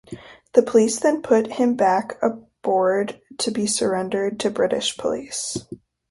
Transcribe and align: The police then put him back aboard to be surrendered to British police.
The 0.53 0.63
police 0.63 0.99
then 0.99 1.21
put 1.21 1.45
him 1.45 1.75
back 1.75 2.17
aboard 2.23 3.21
to 3.37 3.51
be 3.51 3.67
surrendered 3.67 4.39
to 4.39 4.49
British 4.49 4.97
police. 4.97 5.57